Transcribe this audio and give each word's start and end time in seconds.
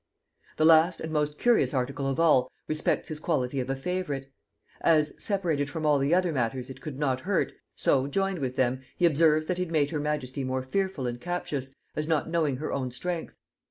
The 0.57 0.65
last 0.65 0.99
and 0.99 1.13
most 1.13 1.37
curious 1.37 1.75
article 1.75 2.07
of 2.07 2.19
all, 2.19 2.51
respects 2.67 3.09
his 3.09 3.19
quality 3.19 3.59
of 3.59 3.69
a 3.69 3.75
favorite. 3.75 4.31
As, 4.83 5.13
separated 5.23 5.69
from 5.69 5.85
all 5.85 5.99
the 5.99 6.11
other 6.11 6.31
matters 6.31 6.71
it 6.71 6.81
could 6.81 6.97
not 6.97 7.19
hurt, 7.21 7.53
so, 7.75 8.07
joined 8.07 8.39
with 8.39 8.55
them, 8.55 8.81
he 8.97 9.05
observes 9.05 9.45
that 9.45 9.59
it 9.59 9.69
made 9.69 9.91
her 9.91 9.99
majesty 9.99 10.43
more 10.43 10.63
fearful 10.63 11.05
and 11.05 11.21
captious, 11.21 11.75
as 11.95 12.07
not 12.07 12.27
knowing 12.27 12.57
her 12.57 12.73
own 12.73 12.89
strength. 12.89 13.37